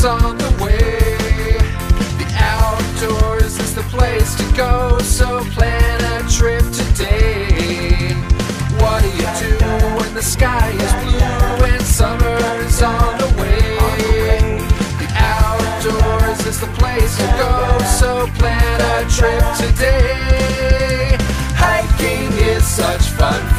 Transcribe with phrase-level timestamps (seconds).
[0.00, 1.58] is on the way.
[2.20, 8.14] The outdoors is the place to go, so plan a trip today.
[8.80, 9.58] What do you do
[9.98, 14.56] when the sky is blue and summer is on the way?
[15.02, 21.18] The outdoors is the place to go, so plan a trip today.
[21.56, 23.49] Hiking is such fun.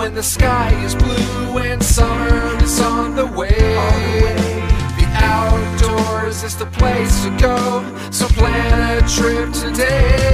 [0.00, 3.58] when the sky is blue and summer is on the way.
[4.98, 10.29] The outdoors is the place to go, so plan a trip today.